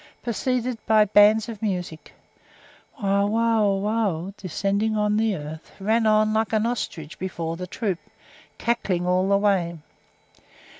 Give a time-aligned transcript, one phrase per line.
[0.23, 2.15] preceded by bands of music;
[2.95, 7.99] while Wauwau, descending on the earth, ran on like an ostrich before the troop,
[8.57, 9.77] cackling all the way.